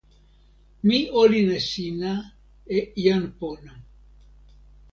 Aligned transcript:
mi 0.87 0.99
olin 1.21 1.49
e 1.57 1.59
sina 1.69 2.13
e 2.77 2.79
jan 3.03 3.23
pona 3.37 3.73